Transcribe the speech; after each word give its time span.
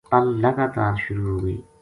پل 0.09 0.25
لگاتار 0.43 0.93
شروع 1.03 1.27
ہوگئی 1.31 1.57